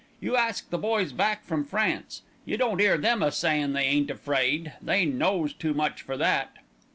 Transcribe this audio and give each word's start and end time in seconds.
You 0.19 0.35
ask 0.35 0.67
the 0.71 0.79
boys 0.79 1.11
back 1.13 1.45
from 1.45 1.63
France. 1.63 2.23
You 2.43 2.57
don't 2.57 2.81
'ear 2.81 2.97
them 2.97 3.21
a 3.21 3.31
sayin' 3.31 3.73
they 3.73 3.83
ain't 3.83 4.09
afraid. 4.09 4.73
They 4.81 5.05
knows 5.05 5.53
too 5.53 5.75
much 5.75 6.01
for 6.01 6.17
that." 6.17 6.49